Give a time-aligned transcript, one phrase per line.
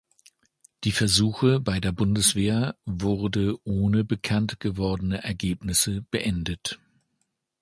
[0.83, 6.79] Die Versuche bei der Bundeswehr wurde ohne bekanntgewordene Ergebnisse beendet.